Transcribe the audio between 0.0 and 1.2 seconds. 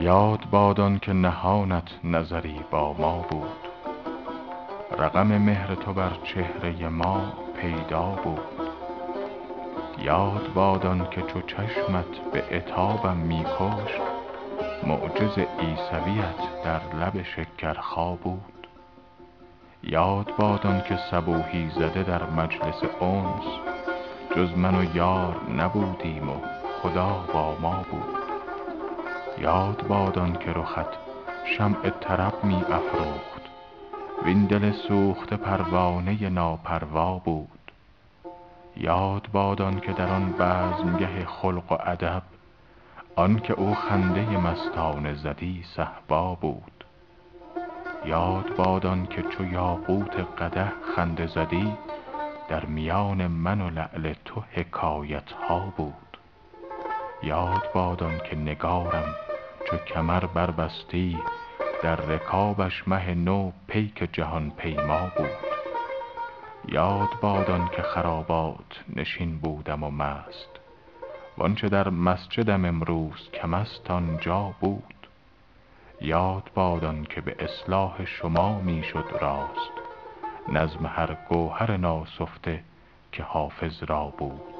یاد باد که